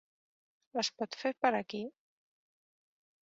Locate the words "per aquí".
1.45-1.83